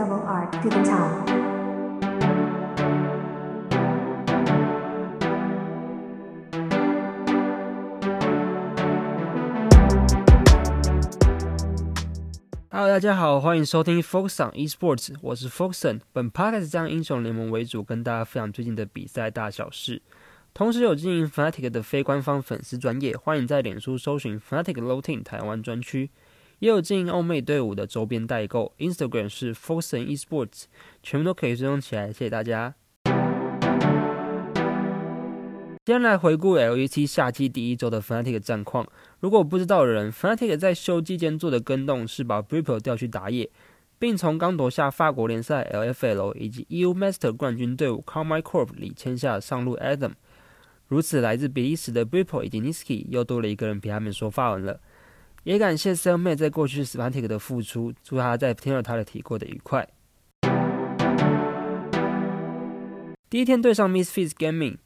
[0.00, 0.18] Hello，
[12.88, 16.00] 大家好，欢迎收听 Focus on Esports，我是 Foxon。
[16.14, 20.00] 本 podcast 将英雄联盟为主，跟大家分享最近的比赛大小事。
[20.54, 26.10] 同时有经营 Fnatic 的非官方粉丝专业，欢迎在脸书搜寻 Fnatic Low Team 台湾专区。
[26.60, 30.64] 也有经营欧美队伍的周边代购，Instagram 是 Foxon Esports，
[31.02, 32.08] 全部都可以追踪起来。
[32.08, 32.74] 谢谢大家。
[35.86, 38.86] 先来回顾 LEC 夏季第一周的 Fnatic 战况。
[39.20, 43.48] 如果不知道的人，Fnatic 在休季间做的跟动是把 b r i p o 调去打野，
[43.98, 50.12] 并从刚夺下法国联赛 LFL 以及 EU Master 冠军队伍 c a r m i Corp 里签下上路 Adam。
[50.86, 54.78] 如此，来自比利时的 b r i p o 以及 Niski 又多了一个人陪他们说法文了。
[55.42, 59.88] 也感谢 Selma 在过去 s p a n t i c 的付出，祝他在听了他的提过得愉快。
[63.30, 64.76] 第一天对上 Misfits Gaming。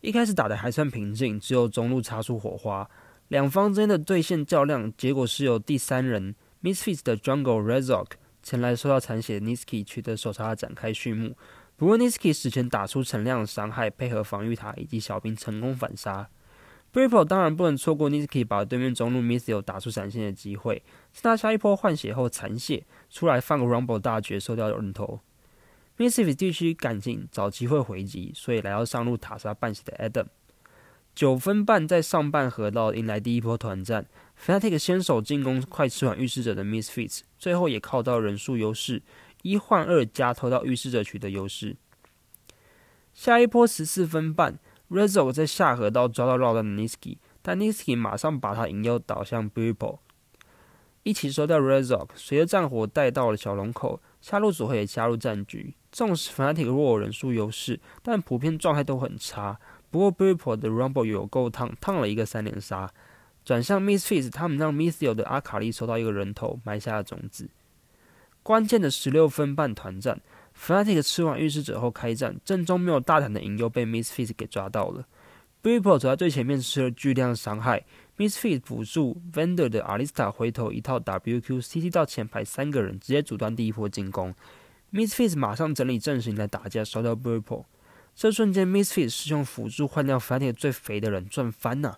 [0.00, 2.90] 一开始打的还算平静，只有中路擦出火花，
[3.28, 8.06] 两方之间的对线较量，结果是由第三人 Misfits 的 Jungle Rezok
[8.42, 11.36] 前来受到残血的 Niski 取得手杀展开序幕。
[11.76, 16.28] 不过 Niski 死前打出陈亮的伤害，配合防御塔以及小兵成功反杀。
[16.92, 20.82] B r i p l 当然不能错过 Niski 把对面中路 Missile 打出闪现的机会，
[21.14, 25.20] 是他下一波换血后残血出来放个 Rumble 大绝收掉人头。
[25.96, 30.26] Misfits 地区赶紧找机会回击，所以来到上路塔杀半血的 Adam。
[31.14, 34.06] 九分半在上半河道迎来第一波团战
[34.38, 39.02] ，Fnatic 先手进攻快吃完预示者的 Misfits，最后也靠到人数优势，
[39.42, 41.76] 一换二加偷到预示者取得优势。
[43.12, 44.58] 下一波十四分半
[44.92, 49.98] r e z o 在下河道抓到绕道的 Niski，但 Niski 马上把他引诱导向 b r i p l
[51.02, 55.74] 一起收掉 r e z o 随着战火带到了小龙口，下路组合也加入战局。
[55.90, 59.58] 纵使 Fnatic 若有人数优势，但普遍状态都很差。
[59.90, 62.92] 不过 b r i p l 的 Rumble 有够烫，烫了一个三连杀。
[63.44, 67.48] 转向 Misfits，他们让 missil 的阿卡丽收到一个人头，埋下了种子。
[68.42, 70.20] 关键的十六分半团战
[70.58, 75.06] ，Fnatic 吃完预示者后开战，阵中没有大胆的引诱，被 Miss Fit 给抓到了。
[75.60, 77.84] b r i p l 走在最前面吃了巨量伤害
[78.16, 84.34] ，Miss Fit 辅助 Vendor 的 Alista 回头一套 WQCT 到前排三个人，直接阻断第一波进攻。
[84.90, 87.66] Miss Fit 马上整理阵型来打架，烧掉 b r i p l e
[88.14, 91.94] 这瞬间 Miss Fit 是用辅助换掉 Fnatic 最肥的人，赚翻呐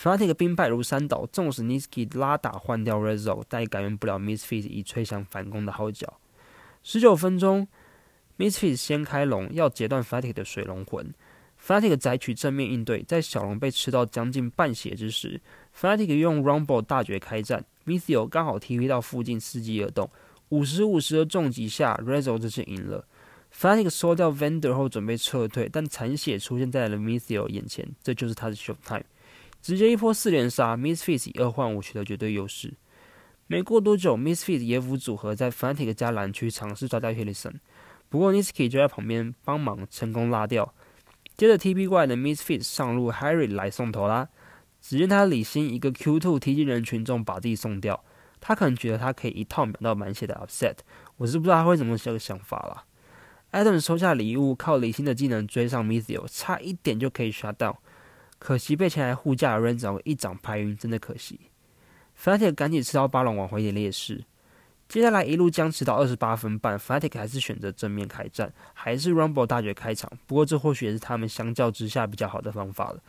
[0.00, 6.18] ！Fnatic 兵败如山倒，纵使 Niski 拉打换掉 Rezo，但也改变不了 Misfit 已吹响反攻的号角。
[6.86, 7.66] 十九分钟
[8.36, 11.14] ，Misfits 先开龙，要截断 Fatic 的水龙魂。
[11.58, 15.40] Fatic 采取正面应对，在小龙被吃到将近半血之时
[15.74, 20.10] ，Fatic 用 Rumble 大绝开战 m i s s i o 刚好 TV 到附近伺机而动。
[20.50, 23.06] 五十五十的重击下，Rezo 这次赢了。
[23.50, 29.04] Fatic 收掉 Vendor 后准备撤退，但残血出现在了 Missio 眼前，这就是他的 Showtime，
[29.62, 32.74] 直接一波四连杀，Misfits 以二换五取得绝对优势。
[33.46, 37.54] 没过多久，Misfits 野辅组合在 Fnatic 加蓝区尝试抓掉 Hillison，
[38.08, 40.74] 不过 Niski 就在旁边帮忙，成功拉掉。
[41.36, 44.28] 接着 TP 过来的 Misfit 上路，Harry 来送头啦。
[44.80, 48.04] 只见他李欣一个 Q2 踢进人群中，把自己送掉。
[48.40, 50.76] 他可能觉得他可以一套秒到满血的 upset，
[51.16, 52.84] 我是不知道他会怎么这个想法啦。
[53.52, 57.80] Adam 收下礼物，靠李欣的技能追上 Missile，差一点就可以刷到，
[58.38, 61.40] 可惜被前来护驾的 r e n z o 一掌拍晕，真的可惜。
[62.18, 64.24] Fnatic 赶紧吃到巴龙，挽回点劣势。
[64.88, 70.10] 接下来一路僵持到二十八分半，Fnatic 还是选择正面开战，还是 Rumble 大绝开场。
[70.26, 73.00] 不过这或许也是他们相较之下比较好的方法了。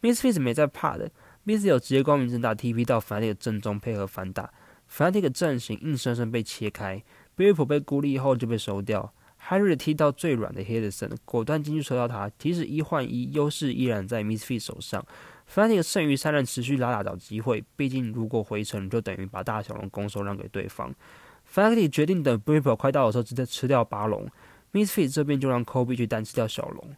[0.00, 1.10] Misfits 没在怕的
[1.44, 4.50] ，Missile 直接光明正大 TP 到 Fnatic 正中配合反打。
[4.90, 7.02] Fnatic 阵型硬生生被切开
[7.36, 9.12] b i p p 被孤立后就被收掉。
[9.48, 12.30] Harry 踢到最软的 h e d s o n 果断进去收掉他。
[12.38, 15.04] 即使一换一，优势依然在 Misfit 手上。
[15.52, 20.94] Fnatic 剩余三人持续拉打找机会，毕竟如果回城就等于把大小龙攻守让给对方。
[21.50, 24.28] Fnatic 决定等 b i p p 快到的时候直接吃掉八龙。
[24.72, 26.94] ，Miss Fit 这边就让 Kobe 去单吃掉小龙。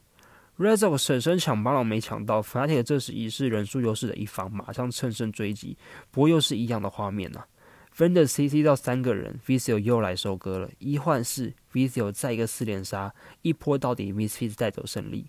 [0.59, 5.79] Rezo 舍身抢八龙没抢到，Fnatic 这时已是人数优势的一方，马上乘胜追击。
[6.11, 7.47] 不过又是一样的画面呐、啊。
[7.93, 15.27] 分的 CC 到三个人，Visio 又来收割了，一换四，Visio 再一个四连杀，一波到底，Miss Fit 带走胜利。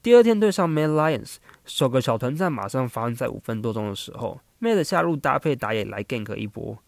[0.00, 6.78] 第二天对上 Mad Lions，首个小团战马上发生在五分多钟的时候，Mad 下路搭配打野来 gank 一波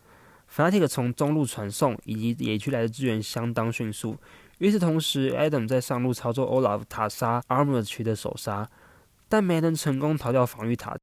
[0.54, 4.16] ，Fnatic 从中路传送以及野区来的支援相当迅速。
[4.58, 8.68] 与此同时，Adam 在上路操作 Olaf 塔杀 Armor 取得首杀，
[9.28, 10.96] 但没能成功逃掉防御塔。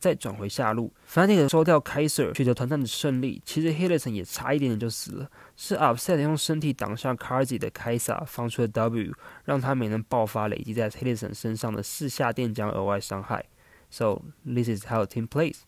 [0.00, 0.92] 再转回下路。
[1.08, 3.40] Fnatic 收掉 Kaiser，取得团战的胜利。
[3.44, 7.54] 其实 h i l l i s o n 也差一点点就死了，是 Upset 用身体挡下 k a r z
[7.54, 9.12] i 的 Kaiser，放出了 W，
[9.44, 13.44] 让他没能爆发累积在 h i l l i s o n 身上的四下电浆额外伤害。
[13.90, 15.58] So this is how team plays。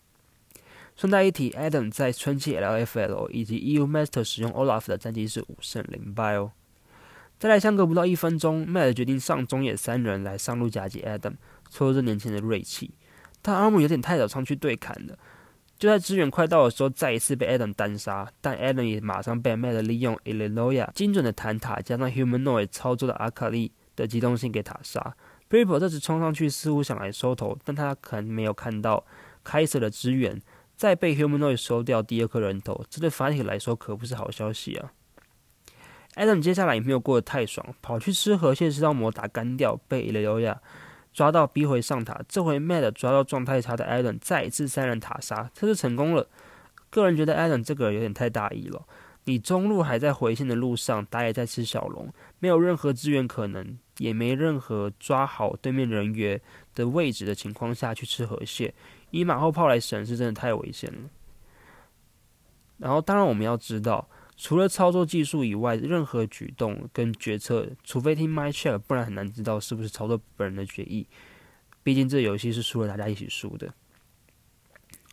[0.95, 6.51] 顺带一提，Adam 在春季 LFL 以及 EU Master 使用 Olaf 的战绩是五胜零败哦。
[7.39, 11.33] 再来相隔不到一分钟，Matt 决定上中野三人来上路夹击 Adam，
[11.69, 12.91] 挫这年轻的锐气。
[13.43, 15.15] 但阿姆有点太早上去对砍了，
[15.77, 18.31] 就在支援快到的时候，再一次被 Adam 单杀。
[18.41, 25.15] 但 Adam 也马上被 Matt 利用 Illinois 精准的弹塔加上 Humanoid 操作的阿卡丽的机动性给塔杀。
[25.49, 29.05] Ripple 这次冲上去似乎想来收头，但他可能没有看到
[29.43, 30.41] 开设的支援，
[30.75, 34.91] 再被 Humanoid 收掉第二颗人头，这对 Fnatic 来说可不是好消息啊。
[36.15, 40.61] Adam 接下来也没有过得太爽，跑去吃河蟹吃到魔打干掉，被雷欧亚
[41.13, 42.19] 抓到逼回上塔。
[42.27, 46.27] 这回 Mad 抓到状态差的 Adam 再一次三人塔杀，这次成功了。
[46.89, 48.85] 个人觉得 Adam 这个有点太大意了。
[49.25, 56.41] 你中路还在回线的路上，打野在吃小龙，没有任何支援可能，也没任何抓好对面人员
[56.75, 58.73] 的位置的情况下去吃河蟹，
[59.11, 61.09] 以马后炮来审是真的太危险了。
[62.79, 64.09] 然后，当然我们要知道。
[64.35, 71.07] 除了操作技术以外，任何举动跟决策，除非听 My Check，不然很难知道是不是操作本人的决议。
[71.83, 73.73] 毕竟这游戏是输了大家一起输的，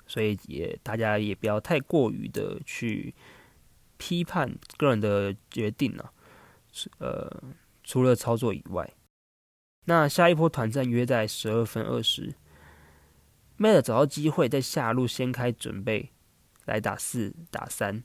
[0.07, 3.15] 所以也大家也不要太过于的去
[3.99, 6.13] 批判个人的决定了。
[6.99, 7.43] 呃，
[7.85, 8.89] 除了操作以外，
[9.87, 12.35] 那下一波团战约在十二分二十
[13.59, 16.11] ，Mad 找到机会在下路先开准备
[16.65, 18.03] 来打四打三。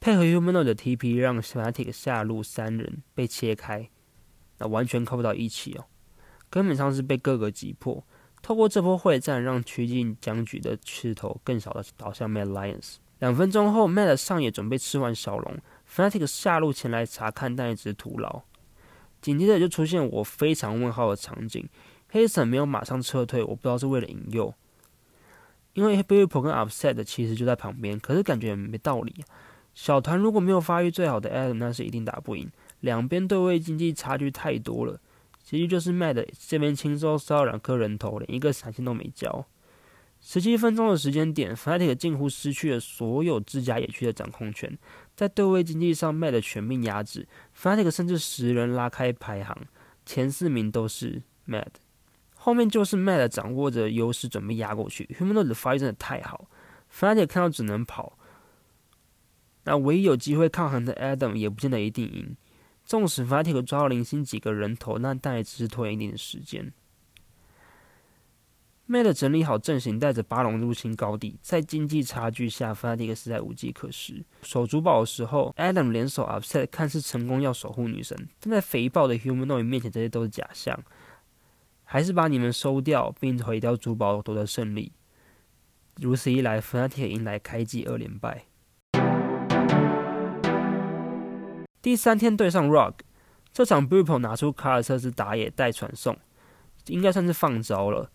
[0.00, 3.90] 配合 Humano 的 TP，让 Fnatic 下路三人被切开，
[4.56, 5.84] 那完全靠不到一起哦，
[6.48, 8.02] 根本上是被各个击破。
[8.40, 12.94] 透过这波会战，让趋近僵局的势头更少的倒向 Mad Lions。
[13.18, 18.44] 两分钟后，Mad 上野准备吃完小龙，Fnatic 下路前来查看，但一直徒劳。
[19.20, 21.68] 紧接着就出现我非常问号的场景，
[22.08, 24.54] 黑神没有马上撤退，我不知道是为了引诱，
[25.74, 29.22] 因为 b i l l p o 跟 Upset 其实就在旁边，可是感觉没道理。
[29.74, 32.50] 小团如果没有发育最好的 Adam，那是一定打不赢。
[32.80, 35.00] 两边对位经济差距太多了，
[35.42, 39.46] 其实就是 Mad 这边轻松烧到两颗人头，连一个闪现都没交。
[40.20, 44.78] 十七分钟的时间点，Fnatic 近乎失去了所有自家野区的掌控权，
[45.16, 47.26] 在对位经济上，Mad 全面压制
[47.58, 49.56] ，Fnatic 甚至十人拉开排行，
[50.04, 51.68] 前四名都是 Mad，
[52.34, 55.08] 后面就是 Mad 掌握着优势准备压过去。
[55.18, 56.50] Humanoid 的发育真的太好
[56.92, 58.18] ，Fnatic 看到只能跑。
[59.70, 62.36] 那唯一有机会抗衡的 Adam 也不见得一定赢。
[62.84, 66.72] 纵使 Fnatic 抓到零星几个人头，那但也只是拖延一定的时间。
[68.88, 74.24] Mad 整理好阵型，带着巴龙入侵高地，在经济差距下，Fnatic 实在无计可施。
[74.42, 80.82] 守珠宝的时候，Adam 联手 Upset 看似成功要守护女神，但在肥爆的 Humanoid 面前，这些都是假象。
[81.84, 84.90] 还是把你们收掉，并毁掉珠宝，夺得胜利。
[85.94, 88.46] 如此一来 f a t i 迎来开季二连败。
[91.82, 92.96] 第三天对上 Rock，
[93.52, 96.14] 这场 b r u p o 拿出卡尔瑟斯打野带传送，
[96.88, 98.10] 应该算是放招了。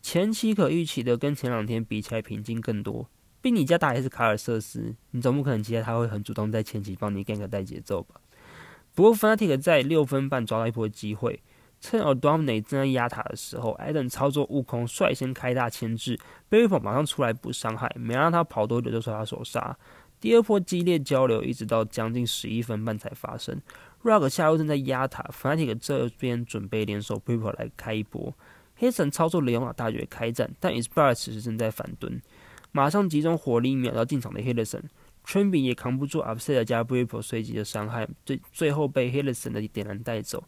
[0.00, 3.06] 前期可预期的跟前两天比起来平静更多。
[3.42, 8.20] 毕你家打野是卡尔瑟斯，你总不可能期待他会很主动在前期帮你 gank 带节奏吧？
[8.94, 11.42] 不过 Fnatic 在六分半抓到一波机会，
[11.80, 19.76] 趁 a d o m i n a 正在压塔的时候，Adam 操作悟空率先开大牵制 b r u p o 马上出来补伤害，没让他跑多久就受他手杀。
[20.22, 23.60] 第二波激烈交流一直到将近十一分半才发生。
[24.04, 28.32] Rock 下路正在压塔，Fnatic 这边准备联手 People 来开一波。
[28.76, 32.22] 黑神操作雷欧娜大绝开战，但 Inspire 此时正在反蹲，
[32.70, 34.88] 马上集中火力秒到进场的 h i l l i s o n
[35.26, 40.44] t r i m b y 也扛不住 Upset 加 People 随机的伤害，最最后被 Hilson 的点燃带走。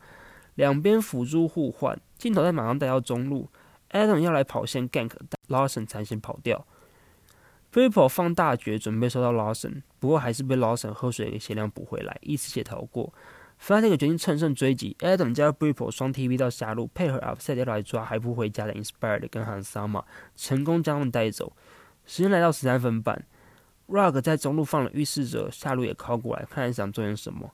[0.55, 3.49] 两边辅助互换，镜头在马上带到中路
[3.91, 6.65] ，Adam 要来跑线 Gank，Lawson 才先跑掉。
[7.75, 13.13] Ripple 放大绝准备收到 Lawson，不过还是被 Lawson 喝水给血量补回来，一次血逃过。
[13.61, 20.05] Fnatic 决定乘胜追击，Adam 加 Ripple 双 TP 到下路，配合 Upset 来抓还不回家的 Inspired 跟 Hansama，
[20.37, 21.53] 成功将他们带走。
[22.07, 23.25] 时间来到十三分半
[23.89, 27.53] ，Rug 在中路放了预示者，下路也靠过来，看想做点什么。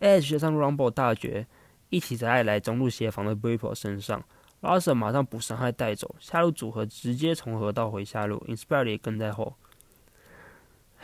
[0.00, 1.46] Edge 加上 Rumble 大绝，
[1.88, 4.22] 一起在来中路协防的 Ripple 身上。
[4.60, 9.54] Lawson 马上补伤害带走，下路组合直接从河道回下路，Inspired 也跟在后。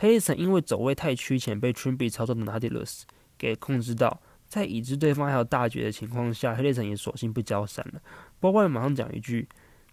[0.01, 3.01] 黑神因为走位太趋前，被 Trimby 操作的 Nautilus
[3.37, 8.01] 给控制到，在已知对方还有大绝的情况下，黑神也索性不交闪了。
[8.39, 9.45] 包括马上讲一句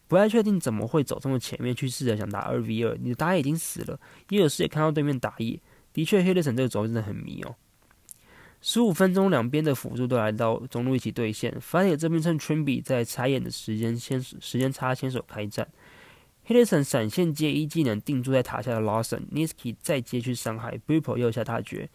[0.06, 2.96] 不太确定怎么会走这么前面去试着想打二 v 二。
[3.02, 3.98] 你的打野已经死了，
[4.28, 5.60] 也有视野看到对面打野。
[5.92, 7.56] 的确，黑雷神这个走位真的很迷哦。
[8.60, 11.52] 十五分钟，两边的辅助都来到中路一起对线。
[11.60, 15.66] 反野这边趁 Trimby 在插眼的时间先时间差先手开战。
[16.48, 21.90] 黑雷神闪现接一技能定住在塔下的 Lawson，Niski 再接去伤害 b r i p p l 又下大绝。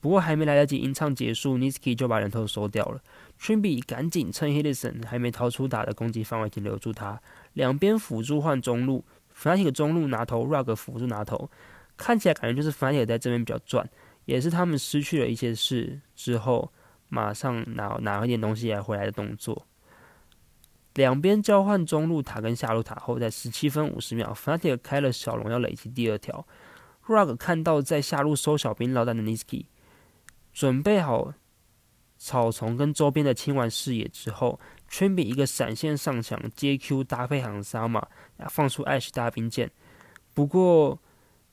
[0.00, 3.02] 不过还没来得及吟唱结束，Niski 就把人头收掉了。
[3.40, 7.20] Trimby 赶紧趁 h i d s o n 还没逃出打的攻击范围停留住他。
[7.54, 9.04] 两边辅助换中路
[9.36, 11.50] ，Fnatic 中路拿头，Rug 辅助拿头，
[11.96, 13.90] 看起来感觉就是 Fnatic 在这边比较赚，
[14.26, 16.70] 也是他们失去了一些事之后，
[17.08, 19.66] 马上拿拿一点东西来回来的动作。
[20.98, 26.44] 两边交换中路塔跟下路塔后，在十七分五十秒，Fnatic 开了小龙要累积第二条。
[27.06, 29.66] Rug 看到在下路收小兵老大的 Niski。
[30.52, 31.32] 准备好
[32.16, 34.58] 草丛跟周边的清完视野之后
[34.90, 38.04] t r i m b y 一个闪现上墙接 Q 搭配航沙马，
[38.50, 39.70] 放出 Ash 大兵剑。
[40.34, 40.98] 不过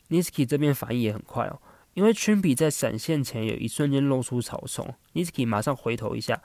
[0.10, 1.62] Niski 这边反应也很快哦，
[1.94, 6.42] 因为 t r i m b y 在闪现前有一瞬间露出草丛，Niski 马上回头一下，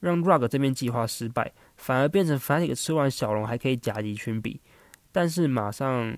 [0.00, 4.60] 让 Rug 这边计划失败，反而变成 Fnatic 吃完小龙还可以夹击 t r i m b y
[5.10, 6.14] 但是马上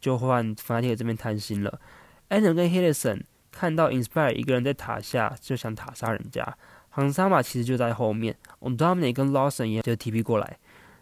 [0.00, 1.80] 就换 Fnatic 这边贪心了
[2.28, 6.56] a n n 跟 h i l l s o n 看到 Inspire 一个人在塔下，就想塔杀人家。
[6.90, 10.58] 杭沙马其实就在后面，Odomine 跟 Lawson 也就 TP 过来。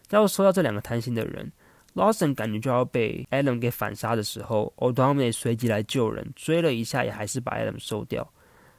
[0.09, 1.51] 要说到这两个贪心的人
[1.95, 8.31] ，Lawson 感觉就要被 Adam 给反杀的时候，Odomine 随即来救人，追了一下也还是把 Adam 收掉。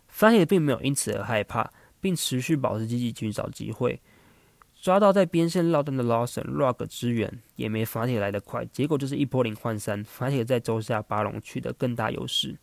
[0.08, 1.70] f a 并没有因此而害怕，
[2.00, 4.00] 并持续保持积极寻找机会。
[4.80, 12.56] 抓到在边线落单的 Lawson，Rug 支援也没 f a 来得快，结果就是一波零换三 f a 在周下八龙取得更大优势。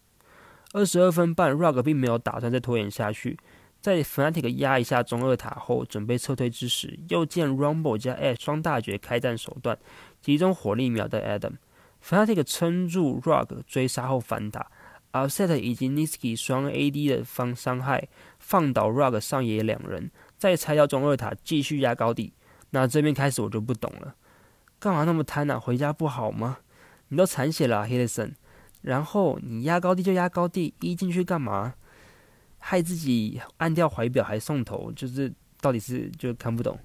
[0.71, 3.37] 二十二分半，Rug 并没有打算再拖延下去，
[3.81, 9.77] 在 Fnatic 压一下中二塔后，准备撤退之时，又见 Rumble 加 A 双大绝开战手段，
[10.21, 11.53] 集中火力秒掉 Adam。
[12.03, 14.71] Fnatic 撑住 Rug 追杀后反打
[15.11, 18.07] ，Upset 以及 Niski 双 AD 的方伤害，
[18.39, 20.09] 放倒 Rug 上野两人，
[20.51, 22.33] 再拆掉中二塔，继续压高地。
[22.71, 24.15] 那这边开始我就不懂了，
[24.77, 25.57] 干嘛那么贪啊？
[25.57, 26.57] 回家不好吗？
[27.07, 28.35] 你都残血了 h i l s o n
[28.81, 31.75] 然后你压高地就压高地，一进去干嘛？
[32.57, 36.77] 害自己按掉怀表还送头，就是到底是就看不懂。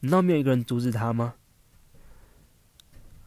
[0.00, 1.34] 难道没有一个人阻止他吗？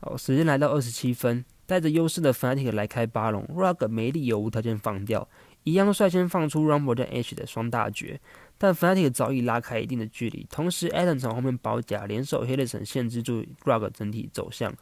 [0.02, 5.28] 好，时间来到二十七分，带着优势的 Fnatic 来开八龙，Rug 没理由无条件放掉，
[5.64, 8.22] 一样率先放出 Rumble 跟 H 的双大绝，
[8.62, 14.76] 但 Fnatic 早已拉开一定的距离，同时 Adam 从后面包夹，联手 h i l l s o n 限制住 Rug 整体走向。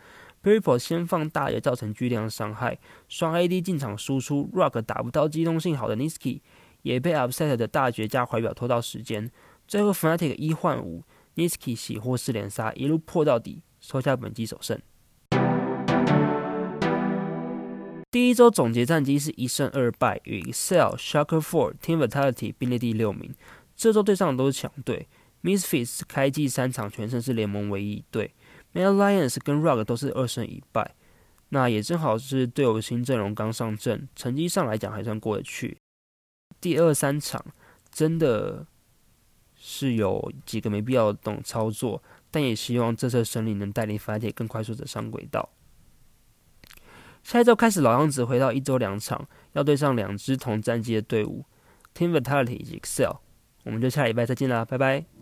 [0.43, 6.39] Ripple 先放大也造成巨量伤害，双 AD 进场输出，Rug 打不到机动性好的 Niski，
[6.81, 9.29] 也被 Upset 的大绝加怀表拖到时间，
[9.67, 11.03] 最后 Fnatic 一换五
[11.36, 14.79] ，Niski 喜获四连杀，一路破到底，收下本季首胜。
[18.10, 23.36] 第一周总结战绩是一胜二败，与 Excel、Shocker Four、Team Vitality 并列第六名。
[23.77, 25.07] 这周对上的都是强队
[25.43, 28.34] ，Missfits 开季三场全胜，是联盟唯一一队。
[28.74, 30.96] Alliance 跟 Rug 都是二胜一败，
[31.50, 35.77] 那也正好是队友新阵容刚上阵，成绩上来讲还算过得去。
[36.60, 37.43] 第二三场
[37.91, 38.65] 真的
[39.55, 45.50] 是有几个没必要懂操作，但也希望这次胜利能带领发铁更快速的上轨道。
[47.24, 51.46] 下一周开始老样子，回到一周两场，要对上两支同战绩的队伍
[51.93, 53.17] ，Team Vitality 以及 Excel。
[53.68, 55.17] 我们就下礼拜再见啦，拜拜。